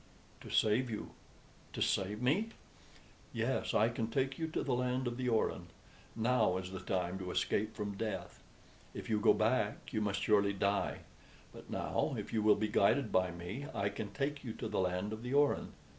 "To 0.39 0.49
save 0.49 0.89
you." 0.89 1.11
"To 1.73 1.81
save 1.83 2.23
me?" 2.23 2.47
"Yes. 3.33 3.75
I 3.75 3.87
can 3.89 4.07
take 4.09 4.39
you 4.39 4.47
to 4.47 4.63
the 4.63 4.73
land 4.73 5.05
of 5.05 5.15
the 5.15 5.29
Orin. 5.29 5.67
Now 6.15 6.57
is 6.57 6.71
the 6.71 6.79
time 6.79 7.19
to 7.19 7.29
escape 7.29 7.75
from 7.75 7.95
death. 7.97 8.41
If 8.95 9.11
you 9.11 9.19
go 9.19 9.35
back 9.35 9.93
you 9.93 10.01
must 10.01 10.21
surely 10.21 10.53
die; 10.53 11.01
but 11.53 11.69
now, 11.69 12.15
if 12.17 12.33
you 12.33 12.41
will 12.41 12.55
be 12.55 12.67
guided 12.67 13.11
by 13.11 13.29
me, 13.29 13.67
I 13.75 13.89
can 13.89 14.11
take 14.11 14.43
you 14.43 14.53
to 14.53 14.67
the 14.67 14.79
land 14.79 15.13
of 15.13 15.21
the 15.21 15.35
Orin. 15.35 15.73